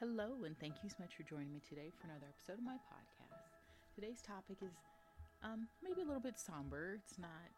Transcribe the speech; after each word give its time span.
Hello, 0.00 0.48
and 0.48 0.56
thank 0.56 0.80
you 0.80 0.88
so 0.88 0.96
much 0.96 1.12
for 1.12 1.28
joining 1.28 1.52
me 1.52 1.60
today 1.60 1.92
for 1.92 2.08
another 2.08 2.24
episode 2.24 2.56
of 2.56 2.64
my 2.64 2.80
podcast. 2.88 3.52
Today's 3.92 4.24
topic 4.24 4.56
is 4.64 4.72
um, 5.44 5.68
maybe 5.84 6.00
a 6.00 6.08
little 6.08 6.24
bit 6.24 6.40
somber. 6.40 6.96
It's 7.04 7.20
not, 7.20 7.52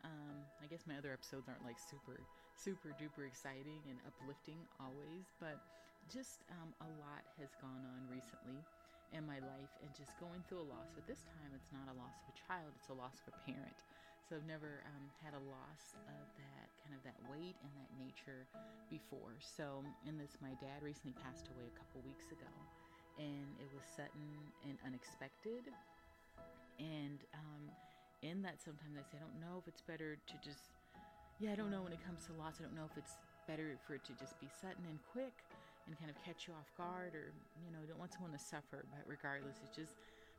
um, 0.00 0.40
I 0.64 0.72
guess 0.72 0.88
my 0.88 0.96
other 0.96 1.12
episodes 1.12 1.52
aren't 1.52 1.68
like 1.68 1.76
super, 1.76 2.24
super 2.56 2.96
duper 2.96 3.28
exciting 3.28 3.84
and 3.92 4.00
uplifting 4.08 4.56
always, 4.80 5.28
but 5.36 5.60
just 6.08 6.48
um, 6.48 6.72
a 6.80 6.88
lot 6.96 7.20
has 7.36 7.52
gone 7.60 7.84
on 7.92 8.08
recently 8.08 8.56
in 9.12 9.28
my 9.28 9.36
life 9.44 9.72
and 9.84 9.92
just 9.92 10.16
going 10.16 10.40
through 10.48 10.64
a 10.64 10.68
loss. 10.72 10.88
But 10.96 11.04
this 11.04 11.28
time 11.28 11.52
it's 11.52 11.68
not 11.76 11.92
a 11.92 11.96
loss 12.00 12.16
of 12.24 12.32
a 12.32 12.36
child, 12.40 12.72
it's 12.80 12.88
a 12.88 12.96
loss 12.96 13.20
of 13.20 13.36
a 13.36 13.40
parent. 13.44 13.84
So 14.26 14.34
I've 14.34 14.50
never 14.50 14.82
um, 14.90 15.06
had 15.22 15.38
a 15.38 15.42
loss 15.46 15.94
of 16.10 16.26
that 16.34 16.66
kind 16.82 16.98
of 16.98 17.02
that 17.06 17.14
weight 17.30 17.54
and 17.62 17.70
that 17.78 17.90
nature 17.94 18.50
before. 18.90 19.38
So 19.38 19.86
in 20.02 20.18
this, 20.18 20.34
my 20.42 20.50
dad 20.58 20.82
recently 20.82 21.14
passed 21.22 21.46
away 21.54 21.70
a 21.70 21.76
couple 21.78 22.02
weeks 22.02 22.26
ago, 22.34 22.50
and 23.22 23.54
it 23.62 23.70
was 23.70 23.86
sudden 23.86 24.26
and 24.66 24.82
unexpected. 24.82 25.70
And 26.82 27.22
um, 27.38 27.70
in 28.26 28.42
that, 28.42 28.58
sometimes 28.58 28.98
I 28.98 29.06
say, 29.06 29.14
I 29.14 29.22
don't 29.22 29.38
know 29.38 29.62
if 29.62 29.70
it's 29.70 29.86
better 29.86 30.18
to 30.18 30.34
just, 30.42 30.74
yeah, 31.38 31.54
I 31.54 31.56
don't 31.56 31.70
know 31.70 31.86
when 31.86 31.94
it 31.94 32.02
comes 32.02 32.26
to 32.26 32.34
loss, 32.34 32.58
I 32.58 32.66
don't 32.66 32.74
know 32.74 32.90
if 32.90 32.98
it's 32.98 33.22
better 33.46 33.78
for 33.86 33.94
it 33.94 34.02
to 34.10 34.12
just 34.18 34.34
be 34.42 34.50
sudden 34.50 34.82
and 34.90 34.98
quick 35.14 35.38
and 35.86 35.94
kind 36.02 36.10
of 36.10 36.18
catch 36.26 36.50
you 36.50 36.52
off 36.58 36.66
guard 36.74 37.14
or 37.14 37.30
you 37.62 37.70
know 37.70 37.78
don't 37.86 37.98
want 37.98 38.10
someone 38.10 38.34
to 38.34 38.42
suffer 38.42 38.82
but 38.90 39.06
regardless 39.06 39.54
it's 39.62 39.70
just 39.70 39.94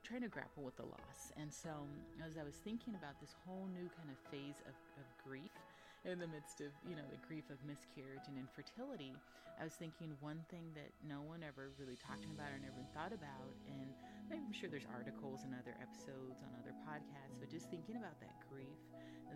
trying 0.08 0.24
to 0.24 0.32
grapple 0.32 0.64
with 0.64 0.78
the 0.80 0.88
loss. 0.88 1.36
And 1.36 1.52
so 1.52 1.92
as 2.24 2.38
i 2.38 2.44
was 2.44 2.56
thinking 2.64 2.96
about 2.96 3.20
this 3.20 3.36
whole 3.44 3.68
new 3.68 3.90
kind 3.92 4.08
of 4.10 4.18
phase 4.32 4.64
of, 4.64 4.76
of 4.96 5.06
grief 5.20 5.52
in 6.06 6.20
the 6.20 6.28
midst 6.28 6.62
of 6.62 6.72
you 6.86 6.96
know 6.96 7.04
the 7.10 7.20
grief 7.20 7.50
of 7.50 7.58
miscarriage 7.66 8.28
and 8.30 8.38
infertility 8.38 9.20
i 9.60 9.64
was 9.64 9.74
thinking 9.74 10.14
one 10.22 10.46
thing 10.48 10.70
that 10.78 10.94
no 11.04 11.26
one 11.26 11.42
ever 11.42 11.74
really 11.82 11.98
talked 11.98 12.30
about 12.30 12.54
or 12.54 12.60
never 12.62 12.86
thought 12.94 13.12
about 13.12 13.58
and 13.68 13.90
i'm 14.32 14.54
sure 14.54 14.70
there's 14.70 14.88
articles 14.94 15.44
and 15.44 15.52
other 15.58 15.74
episodes 15.82 16.40
on 16.46 16.54
other 16.62 16.76
podcasts 16.86 17.36
but 17.42 17.50
just 17.50 17.68
thinking 17.74 17.98
about 17.98 18.16
that 18.22 18.34
grief 18.46 18.78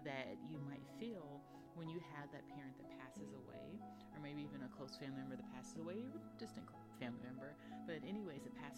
that 0.06 0.38
you 0.46 0.62
might 0.70 0.86
feel 1.02 1.42
when 1.74 1.90
you 1.90 2.00
have 2.14 2.30
that 2.32 2.46
parent 2.54 2.78
that 2.78 2.88
passes 3.02 3.34
away 3.34 3.82
or 4.14 4.20
maybe 4.22 4.46
even 4.46 4.62
a 4.62 4.70
close 4.70 4.94
family 4.96 5.18
member 5.18 5.36
that 5.36 5.50
passes 5.50 5.82
away 5.82 5.98
or 5.98 6.14
distant 6.38 6.66
family 7.02 7.20
member 7.26 7.41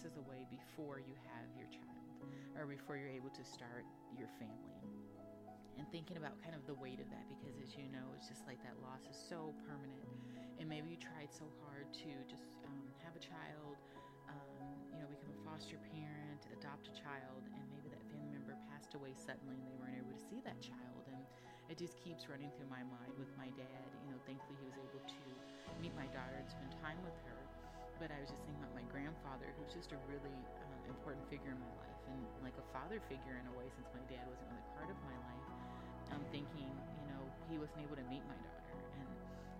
passes 0.04 0.20
away 0.20 0.44
before 0.52 1.00
you 1.00 1.16
have 1.32 1.48
your 1.56 1.68
child 1.72 2.28
or 2.60 2.68
before 2.68 2.96
you're 2.96 3.12
able 3.12 3.32
to 3.32 3.40
start 3.40 3.88
your 4.12 4.28
family. 4.36 4.84
And 5.80 5.88
thinking 5.90 6.20
about 6.20 6.36
kind 6.44 6.52
of 6.52 6.60
the 6.68 6.76
weight 6.76 7.00
of 7.00 7.08
that 7.08 7.24
because 7.26 7.56
as 7.64 7.72
you 7.74 7.88
know 7.88 8.12
it's 8.12 8.28
just 8.28 8.44
like 8.44 8.60
that 8.62 8.76
loss 8.84 9.00
is 9.08 9.16
so 9.16 9.56
permanent. 9.64 10.04
And 10.60 10.68
maybe 10.68 10.92
you 10.92 11.00
tried 11.00 11.32
so 11.32 11.48
hard 11.64 11.88
to 12.04 12.10
just 12.28 12.52
um, 12.68 12.84
have 13.00 13.16
a 13.16 13.22
child 13.22 13.80
um, 14.28 14.60
you 14.92 15.00
know 15.00 15.08
become 15.08 15.32
a 15.34 15.40
foster 15.42 15.80
parent 15.88 16.44
adopt 16.52 16.92
a 16.92 16.94
child 16.94 17.42
and 17.56 17.64
maybe 17.72 17.88
that 17.88 18.04
family 18.12 18.28
member 18.28 18.54
passed 18.68 18.92
away 18.92 19.16
suddenly 19.16 19.56
and 19.56 19.66
they 19.66 19.78
weren't 19.80 19.96
able 19.96 20.12
to 20.12 20.20
see 20.28 20.44
that 20.44 20.60
child. 20.60 21.04
And 21.08 21.24
it 21.72 21.80
just 21.80 21.96
keeps 22.04 22.28
running 22.28 22.52
through 22.60 22.68
my 22.68 22.84
mind 22.84 23.16
with 23.16 23.32
my 23.40 23.48
dad. 23.56 23.88
You 24.04 24.12
know 24.12 24.20
thankfully 24.28 24.60
he 24.60 24.68
was 24.68 24.76
able 24.76 25.00
to 25.00 25.24
meet 25.80 25.96
my 25.96 26.06
daughter 26.12 26.36
and 26.36 26.44
spend 26.44 26.76
time 26.84 27.00
with 27.00 27.16
her. 27.24 27.40
But 27.98 28.10
I 28.10 28.18
was 28.20 28.28
just 28.30 28.42
thinking 28.44 28.60
about 28.62 28.73
grandfather, 29.14 29.46
who's 29.54 29.70
just 29.70 29.94
a 29.94 29.98
really 30.10 30.34
um, 30.58 30.80
important 30.90 31.22
figure 31.30 31.54
in 31.54 31.60
my 31.62 31.74
life, 31.78 32.00
and 32.10 32.18
like 32.42 32.56
a 32.58 32.66
father 32.74 32.98
figure 33.06 33.38
in 33.38 33.46
a 33.46 33.54
way, 33.54 33.70
since 33.70 33.86
my 33.94 34.02
dad 34.10 34.26
wasn't 34.26 34.50
really 34.50 34.66
part 34.74 34.90
of 34.90 34.98
my 35.06 35.14
life. 35.30 35.46
I'm 36.10 36.24
thinking, 36.34 36.66
you 36.66 37.06
know, 37.14 37.22
he 37.46 37.54
wasn't 37.54 37.86
able 37.86 37.94
to 37.94 38.06
meet 38.10 38.26
my 38.26 38.38
daughter, 38.42 38.74
and 38.98 39.08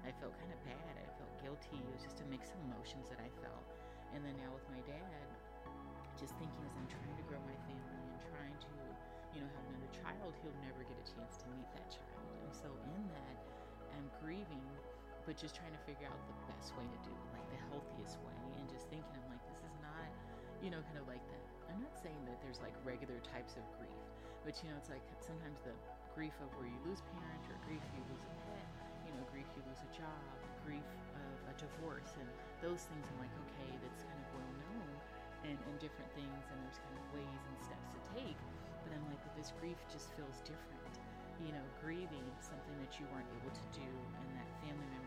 I 0.02 0.10
felt 0.18 0.34
kind 0.42 0.50
of 0.50 0.58
bad. 0.66 0.92
I 0.98 1.06
felt 1.14 1.30
guilty. 1.38 1.78
It 1.78 1.90
was 1.94 2.02
just 2.02 2.18
a 2.18 2.26
mix 2.26 2.50
of 2.50 2.58
emotions 2.66 3.06
that 3.14 3.22
I 3.22 3.30
felt. 3.46 3.62
And 4.10 4.26
then 4.26 4.34
now 4.42 4.50
with 4.50 4.66
my 4.74 4.82
dad, 4.90 5.26
just 6.18 6.34
thinking 6.42 6.62
as 6.66 6.74
I'm 6.74 6.90
trying 6.90 7.14
to 7.14 7.24
grow 7.30 7.38
my 7.46 7.58
family 7.70 8.06
and 8.10 8.18
trying 8.34 8.58
to, 8.58 8.74
you 9.34 9.40
know, 9.42 9.50
have 9.54 9.66
another 9.70 9.90
child, 9.94 10.34
he'll 10.42 10.60
never 10.66 10.82
get 10.82 10.98
a 10.98 11.06
chance 11.06 11.38
to 11.42 11.46
meet 11.54 11.66
that 11.78 11.88
child. 11.94 12.26
And 12.42 12.52
so 12.54 12.68
in 12.90 13.02
that, 13.10 13.38
I'm 13.98 14.06
grieving, 14.22 14.66
but 15.26 15.34
just 15.38 15.54
trying 15.58 15.74
to 15.74 15.82
figure 15.86 16.06
out 16.06 16.20
the 16.26 16.38
best 16.50 16.74
way 16.78 16.86
to 16.86 16.98
you 20.64 20.72
know, 20.72 20.80
kind 20.88 20.96
of 20.96 21.04
like 21.04 21.20
that. 21.28 21.44
I'm 21.68 21.76
not 21.84 21.92
saying 22.00 22.16
that 22.24 22.40
there's 22.40 22.56
like 22.64 22.72
regular 22.88 23.20
types 23.20 23.60
of 23.60 23.64
grief, 23.76 24.00
but 24.48 24.56
you 24.64 24.72
know, 24.72 24.80
it's 24.80 24.88
like 24.88 25.04
sometimes 25.20 25.60
the 25.60 25.76
grief 26.16 26.32
of 26.40 26.48
where 26.56 26.64
you 26.64 26.80
lose 26.88 27.04
parent 27.12 27.44
or 27.52 27.60
grief 27.68 27.84
you 27.92 28.00
lose 28.08 28.24
a 28.24 28.34
pet, 28.48 28.64
you 29.04 29.12
know, 29.12 29.20
grief 29.28 29.44
you 29.52 29.60
lose 29.68 29.84
a 29.84 29.90
job, 29.92 30.24
grief 30.64 30.88
of 31.20 31.52
a 31.52 31.54
divorce, 31.60 32.16
and 32.16 32.24
those 32.64 32.88
things 32.88 33.04
I'm 33.12 33.20
like, 33.20 33.34
okay, 33.44 33.76
that's 33.84 34.08
kind 34.08 34.16
of 34.16 34.28
well 34.32 34.52
known 34.56 34.88
and, 35.52 35.56
and 35.60 35.76
different 35.76 36.08
things, 36.16 36.42
and 36.48 36.56
there's 36.64 36.80
kind 36.80 36.96
of 36.96 37.04
ways 37.12 37.42
and 37.44 37.56
steps 37.60 37.88
to 37.92 38.00
take. 38.16 38.40
But 38.88 38.96
I'm 38.96 39.04
like, 39.12 39.20
this 39.36 39.52
grief 39.60 39.76
just 39.92 40.16
feels 40.16 40.40
different. 40.48 40.96
You 41.44 41.52
know, 41.52 41.66
grieving 41.84 42.24
something 42.40 42.72
that 42.80 42.96
you 42.96 43.04
weren't 43.12 43.28
able 43.36 43.52
to 43.52 43.66
do, 43.76 43.84
and 43.84 44.28
that 44.40 44.48
family 44.64 44.88
member, 44.96 45.03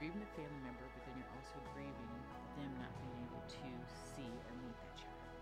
grieving 0.00 0.24
a 0.24 0.30
family 0.32 0.60
member, 0.64 0.88
but 0.96 1.04
then 1.04 1.14
you're 1.20 1.34
also 1.36 1.60
grieving 1.76 2.12
them 2.56 2.72
not 2.80 2.90
being 3.04 3.20
able 3.28 3.44
to 3.44 3.68
see 4.16 4.32
or 4.48 4.52
meet 4.64 4.74
that 4.80 4.96
child. 4.96 5.36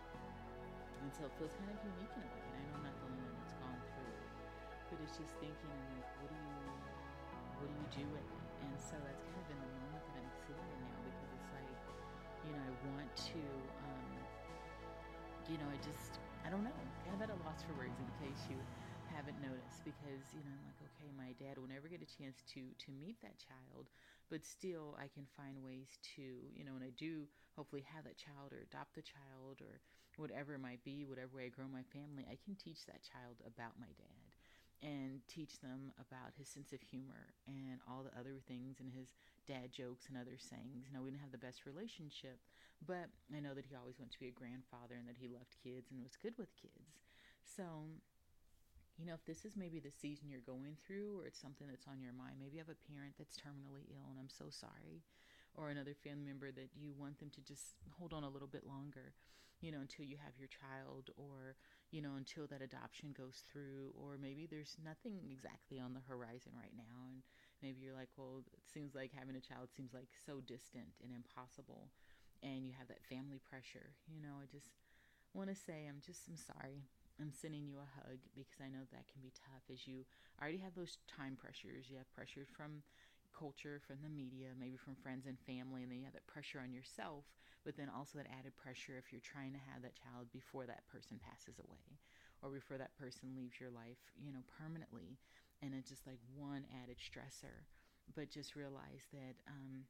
And 0.98 1.08
so 1.14 1.30
it 1.30 1.32
feels 1.38 1.54
kind 1.54 1.70
of 1.70 1.78
unique 1.86 2.10
in 2.18 2.22
a 2.26 2.30
way, 2.34 2.42
and 2.42 2.54
I 2.58 2.62
know 2.66 2.74
I'm 2.82 2.84
not 2.90 2.96
the 2.98 3.06
only 3.06 3.22
one 3.22 3.34
that's 3.38 3.54
gone 3.62 3.78
through 3.94 4.12
it 4.18 4.28
but 4.88 4.96
it's 5.04 5.16
just 5.20 5.36
thinking 5.36 5.72
like 5.92 6.08
what 6.20 6.28
do 6.32 6.36
you 6.36 6.60
what 7.60 7.66
do 7.68 7.74
you 7.76 7.88
do 7.92 8.06
with 8.16 8.24
it 8.24 8.48
and 8.64 8.72
so 8.80 8.96
that's 9.04 9.20
kind 9.28 9.36
of 9.36 9.48
in 9.52 9.60
the 9.60 9.70
moment 9.84 10.00
that 10.08 10.16
i'm 10.16 10.32
sitting 10.48 10.64
in 10.64 10.80
now 10.88 10.98
because 11.04 11.28
it's 11.36 11.50
like 11.52 11.76
you 12.48 12.52
know 12.56 12.64
i 12.64 12.72
want 12.88 13.08
to 13.12 13.42
um, 13.84 14.08
you 15.44 15.60
know 15.60 15.68
i 15.68 15.76
just 15.84 16.16
i 16.44 16.48
don't 16.48 16.64
know 16.64 16.72
kind 17.04 17.12
of 17.12 17.20
at 17.20 17.28
a 17.28 17.38
loss 17.44 17.60
for 17.68 17.76
words 17.76 18.00
in 18.00 18.08
case 18.16 18.40
you 18.48 18.56
haven't 19.12 19.36
noticed 19.40 19.84
because 19.84 20.24
you 20.32 20.44
know 20.44 20.52
I'm 20.52 20.64
like 20.64 20.80
okay 20.80 21.08
my 21.16 21.32
dad 21.36 21.60
will 21.60 21.68
never 21.68 21.88
get 21.88 22.00
a 22.00 22.08
chance 22.08 22.40
to 22.56 22.60
to 22.64 22.88
meet 22.96 23.20
that 23.20 23.36
child 23.40 23.92
but 24.30 24.44
still 24.44 24.96
I 24.98 25.08
can 25.08 25.26
find 25.36 25.62
ways 25.62 25.98
to 26.16 26.22
you 26.54 26.64
know 26.64 26.74
when 26.74 26.82
I 26.82 26.92
do 26.96 27.26
hopefully 27.56 27.84
have 27.94 28.04
that 28.04 28.18
child 28.18 28.52
or 28.52 28.62
adopt 28.62 28.94
the 28.94 29.02
child 29.02 29.60
or 29.60 29.80
whatever 30.16 30.54
it 30.54 30.60
might 30.60 30.82
be 30.84 31.04
whatever 31.04 31.36
way 31.36 31.46
I 31.46 31.54
grow 31.54 31.66
my 31.70 31.86
family 31.92 32.26
I 32.28 32.38
can 32.44 32.54
teach 32.56 32.86
that 32.86 33.02
child 33.02 33.40
about 33.46 33.78
my 33.80 33.90
dad 33.96 34.28
and 34.82 35.20
teach 35.26 35.58
them 35.58 35.90
about 35.98 36.38
his 36.38 36.46
sense 36.46 36.72
of 36.72 36.80
humor 36.80 37.34
and 37.46 37.82
all 37.90 38.06
the 38.06 38.14
other 38.14 38.38
things 38.46 38.78
and 38.78 38.92
his 38.94 39.14
dad 39.46 39.72
jokes 39.72 40.06
and 40.06 40.14
other 40.14 40.38
sayings. 40.38 40.86
You 40.86 40.94
know, 40.94 41.02
we 41.02 41.10
didn't 41.10 41.26
have 41.26 41.34
the 41.34 41.42
best 41.42 41.66
relationship, 41.66 42.38
but 42.86 43.10
I 43.34 43.40
know 43.40 43.54
that 43.54 43.66
he 43.66 43.74
always 43.74 43.98
wanted 43.98 44.14
to 44.14 44.22
be 44.22 44.30
a 44.30 44.38
grandfather 44.38 44.94
and 44.94 45.08
that 45.10 45.18
he 45.18 45.26
loved 45.26 45.58
kids 45.58 45.90
and 45.90 45.98
was 46.02 46.14
good 46.14 46.38
with 46.38 46.54
kids. 46.54 47.02
So, 47.42 47.98
you 48.98 49.06
know, 49.06 49.14
if 49.14 49.24
this 49.24 49.44
is 49.46 49.56
maybe 49.56 49.78
the 49.78 49.94
season 49.94 50.28
you're 50.28 50.42
going 50.42 50.76
through 50.84 51.18
or 51.18 51.26
it's 51.26 51.40
something 51.40 51.68
that's 51.70 51.86
on 51.86 52.02
your 52.02 52.12
mind, 52.12 52.36
maybe 52.42 52.58
you 52.58 52.64
have 52.66 52.74
a 52.74 52.84
parent 52.90 53.14
that's 53.16 53.38
terminally 53.38 53.86
ill 53.94 54.10
and 54.10 54.18
I'm 54.18 54.28
so 54.28 54.50
sorry 54.50 55.06
or 55.54 55.70
another 55.70 55.94
family 55.94 56.26
member 56.26 56.50
that 56.52 56.70
you 56.74 56.92
want 56.94 57.18
them 57.18 57.30
to 57.34 57.40
just 57.42 57.74
hold 57.98 58.12
on 58.12 58.22
a 58.22 58.30
little 58.30 58.48
bit 58.50 58.66
longer, 58.66 59.14
you 59.60 59.72
know, 59.72 59.80
until 59.80 60.04
you 60.04 60.16
have 60.18 60.38
your 60.38 60.46
child 60.46 61.10
or, 61.16 61.56
you 61.90 62.02
know, 62.02 62.14
until 62.16 62.46
that 62.46 62.62
adoption 62.62 63.14
goes 63.16 63.42
through, 63.50 63.90
or 63.98 64.18
maybe 64.20 64.46
there's 64.46 64.76
nothing 64.78 65.18
exactly 65.26 65.78
on 65.80 65.94
the 65.94 66.04
horizon 66.06 66.52
right 66.54 66.74
now. 66.76 67.10
And 67.10 67.22
maybe 67.62 67.82
you're 67.82 67.96
like, 67.96 68.10
well, 68.16 68.44
it 68.54 68.62
seems 68.66 68.94
like 68.94 69.10
having 69.10 69.34
a 69.34 69.42
child 69.42 69.70
seems 69.74 69.94
like 69.94 70.10
so 70.14 70.38
distant 70.42 70.94
and 71.02 71.10
impossible. 71.10 71.90
And 72.42 72.62
you 72.62 72.72
have 72.78 72.86
that 72.86 73.02
family 73.02 73.42
pressure, 73.42 73.98
you 74.06 74.22
know, 74.22 74.38
I 74.38 74.46
just 74.46 74.70
want 75.34 75.50
to 75.50 75.58
say 75.58 75.90
I'm 75.90 75.98
just, 76.04 76.28
I'm 76.30 76.38
sorry. 76.38 76.86
I'm 77.20 77.34
sending 77.34 77.66
you 77.66 77.76
a 77.82 77.88
hug 77.98 78.22
because 78.34 78.62
I 78.62 78.70
know 78.70 78.86
that 78.94 79.10
can 79.10 79.18
be 79.20 79.34
tough 79.34 79.66
as 79.72 79.86
you 79.86 80.06
already 80.40 80.62
have 80.62 80.74
those 80.78 80.98
time 81.10 81.34
pressures. 81.34 81.90
You 81.90 81.98
have 81.98 82.10
pressure 82.14 82.46
from 82.46 82.86
culture, 83.34 83.82
from 83.86 83.98
the 84.02 84.10
media, 84.10 84.54
maybe 84.58 84.78
from 84.78 84.94
friends 84.98 85.26
and 85.26 85.38
family, 85.46 85.82
and 85.82 85.90
then 85.90 85.98
you 85.98 86.06
have 86.06 86.14
that 86.14 86.26
pressure 86.30 86.58
on 86.62 86.70
yourself, 86.74 87.26
but 87.66 87.76
then 87.76 87.90
also 87.90 88.18
that 88.18 88.30
added 88.30 88.54
pressure 88.56 88.98
if 88.98 89.10
you're 89.10 89.22
trying 89.22 89.52
to 89.54 89.62
have 89.70 89.82
that 89.82 89.98
child 89.98 90.30
before 90.32 90.66
that 90.66 90.86
person 90.90 91.18
passes 91.22 91.58
away 91.58 91.98
or 92.42 92.50
before 92.50 92.78
that 92.78 92.94
person 92.98 93.34
leaves 93.34 93.58
your 93.58 93.70
life, 93.70 93.98
you 94.18 94.32
know, 94.32 94.42
permanently. 94.46 95.18
And 95.62 95.74
it's 95.74 95.90
just 95.90 96.06
like 96.06 96.22
one 96.38 96.66
added 96.82 96.98
stressor. 97.02 97.66
But 98.14 98.30
just 98.30 98.54
realize 98.56 99.06
that 99.12 99.36
um, 99.50 99.86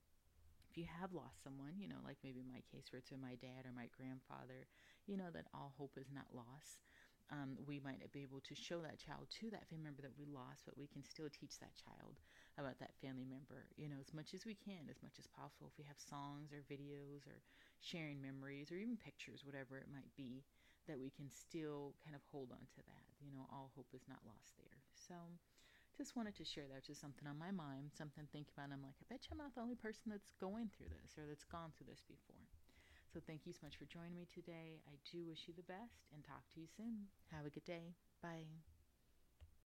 if 0.71 0.77
you 0.77 0.85
have 1.01 1.13
lost 1.13 1.43
someone, 1.43 1.77
you 1.81 1.89
know, 1.89 2.01
like 2.05 2.19
maybe 2.23 2.41
in 2.41 2.51
my 2.53 2.63
case 2.71 2.89
where 2.93 3.01
it's 3.01 3.13
my 3.13 3.37
dad 3.41 3.65
or 3.65 3.73
my 3.75 3.89
grandfather, 3.97 4.69
you 5.07 5.17
know 5.17 5.33
that 5.33 5.49
all 5.55 5.73
hope 5.79 5.97
is 5.97 6.13
not 6.13 6.29
lost 6.35 6.85
um, 7.31 7.61
we 7.69 7.81
might 7.81 8.01
be 8.13 8.25
able 8.25 8.41
to 8.49 8.55
show 8.57 8.81
that 8.81 8.97
child 8.97 9.29
to 9.41 9.53
that 9.53 9.69
family 9.69 9.85
member 9.85 10.01
that 10.01 10.17
we 10.17 10.25
lost, 10.25 10.65
but 10.65 10.81
we 10.81 10.89
can 10.89 11.05
still 11.05 11.29
teach 11.29 11.61
that 11.61 11.77
child 11.77 12.17
about 12.57 12.81
that 12.81 12.97
family 13.05 13.29
member, 13.29 13.69
you 13.77 13.89
know, 13.89 14.01
as 14.01 14.17
much 14.17 14.33
as 14.33 14.49
we 14.49 14.57
can, 14.57 14.89
as 14.89 15.05
much 15.05 15.21
as 15.21 15.29
possible. 15.29 15.69
If 15.69 15.77
we 15.77 15.85
have 15.85 16.01
songs 16.01 16.57
or 16.57 16.65
videos 16.65 17.29
or 17.29 17.45
sharing 17.85 18.19
memories 18.25 18.73
or 18.73 18.81
even 18.81 18.97
pictures, 18.97 19.45
whatever 19.45 19.77
it 19.77 19.93
might 19.93 20.11
be, 20.17 20.43
that 20.89 20.97
we 20.97 21.13
can 21.13 21.29
still 21.29 21.93
kind 22.01 22.17
of 22.17 22.25
hold 22.33 22.49
on 22.49 22.65
to 22.65 22.81
that. 22.89 23.05
You 23.21 23.29
know, 23.29 23.45
all 23.53 23.71
hope 23.77 23.93
is 23.93 24.09
not 24.09 24.25
lost 24.25 24.57
there. 24.57 24.81
So 24.97 25.15
just 25.97 26.17
wanted 26.17 26.35
to 26.41 26.49
share 26.49 26.65
that. 26.73 26.89
Just 26.89 27.05
something 27.05 27.29
on 27.29 27.37
my 27.37 27.53
mind, 27.53 27.93
something 27.93 28.25
to 28.25 28.31
think 28.33 28.49
about. 28.57 28.73
I'm 28.73 28.81
like, 28.81 28.97
I 28.99 29.05
bet 29.13 29.29
you 29.29 29.37
I'm 29.37 29.45
not 29.45 29.53
the 29.55 29.61
only 29.61 29.77
person 29.77 30.09
that's 30.09 30.33
going 30.41 30.73
through 30.73 30.89
this 30.97 31.21
or 31.21 31.29
that's 31.29 31.45
gone 31.45 31.77
through 31.77 31.93
this 31.93 32.03
before. 32.09 32.49
So 33.13 33.21
thank 33.27 33.47
you 33.47 33.53
so 33.53 33.61
much 33.65 33.77
for 33.77 33.87
joining 33.87 34.15
me 34.15 34.27
today. 34.33 34.83
I 34.87 34.97
do 35.11 35.25
wish 35.27 35.49
you 35.49 35.55
the 35.57 35.63
best 35.63 36.07
and 36.13 36.23
talk 36.25 36.43
to 36.55 36.61
you 36.61 36.67
soon. 36.77 37.09
Have 37.33 37.47
a 37.47 37.51
good 37.51 37.65
day. 37.65 37.95
Bye. 38.23 38.78